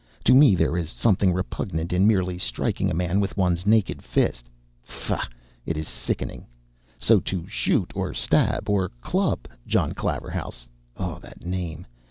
To 0.23 0.33
me 0.33 0.55
there 0.55 0.75
is 0.77 0.89
something 0.89 1.31
repugnant 1.31 1.93
in 1.93 2.07
merely 2.07 2.39
striking 2.39 2.89
a 2.89 2.93
man 2.95 3.19
with 3.19 3.37
one's 3.37 3.67
naked 3.67 4.01
fist—faugh! 4.01 5.29
it 5.67 5.77
is 5.77 5.87
sickening! 5.87 6.47
So, 6.97 7.19
to 7.19 7.45
shoot, 7.45 7.91
or 7.93 8.11
stab, 8.11 8.67
or 8.67 8.89
club 8.99 9.47
John 9.67 9.93
Claverhouse 9.93 10.67
(oh, 10.97 11.19
that 11.21 11.45
name!) 11.45 11.85